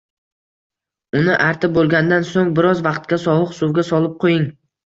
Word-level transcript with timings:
Uni 1.19 1.35
artib 1.49 1.75
bo'lgandan 1.77 2.27
so'ng 2.31 2.51
biroz 2.61 2.81
vaqtga 2.89 3.23
sovuq 3.27 3.55
suvga 3.63 3.89
solib 3.93 4.21
qo'ying 4.27 4.53